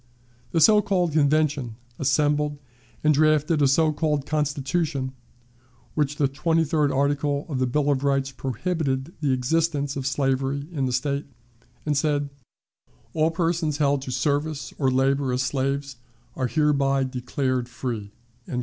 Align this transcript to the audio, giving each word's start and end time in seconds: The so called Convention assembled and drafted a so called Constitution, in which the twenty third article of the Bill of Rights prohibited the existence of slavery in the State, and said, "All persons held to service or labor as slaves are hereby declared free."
The 0.49 0.59
so 0.59 0.81
called 0.81 1.11
Convention 1.11 1.75
assembled 1.99 2.57
and 3.03 3.13
drafted 3.13 3.61
a 3.61 3.67
so 3.67 3.93
called 3.93 4.25
Constitution, 4.25 5.03
in 5.03 5.11
which 5.93 6.15
the 6.15 6.27
twenty 6.27 6.63
third 6.63 6.91
article 6.91 7.45
of 7.47 7.59
the 7.59 7.67
Bill 7.67 7.91
of 7.91 8.03
Rights 8.03 8.31
prohibited 8.31 9.13
the 9.21 9.31
existence 9.31 9.95
of 9.95 10.07
slavery 10.07 10.67
in 10.71 10.87
the 10.87 10.91
State, 10.91 11.27
and 11.85 11.95
said, 11.95 12.31
"All 13.13 13.29
persons 13.29 13.77
held 13.77 14.01
to 14.01 14.11
service 14.11 14.73
or 14.79 14.89
labor 14.89 15.31
as 15.33 15.43
slaves 15.43 15.97
are 16.35 16.47
hereby 16.47 17.03
declared 17.03 17.69
free." 17.69 18.11